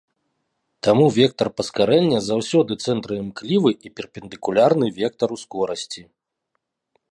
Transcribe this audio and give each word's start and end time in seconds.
Таму 0.85 1.05
вектар 1.17 1.47
паскарэння 1.57 2.19
заўсёды 2.29 2.71
цэнтраімклівы 2.87 3.71
і 3.89 3.93
перпендыкулярны 3.99 4.87
вектару 4.99 5.35
скорасці. 5.45 6.01